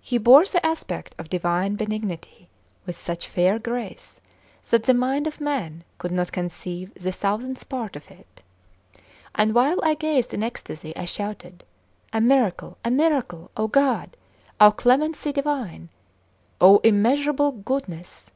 [0.00, 2.48] He bore the aspect of divine benignity,
[2.86, 4.20] with such fair grace
[4.68, 8.42] that the mind of man could not conceive the thousandth part of it;
[9.32, 11.62] and while I gazed in ecstasy, I shouted:
[12.12, 12.78] "A miracle!
[12.84, 13.52] a miracle!
[13.56, 14.16] O God!
[14.60, 15.88] O clemency Divine!
[16.60, 18.32] O immeasurable Goodness!